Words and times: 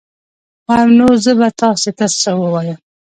وام 0.67 0.89
نو 0.97 1.07
زه 1.23 1.31
به 1.39 1.47
تاسي 1.61 1.91
ته 1.97 2.05
څه 2.21 2.31
ووایم 2.41 2.77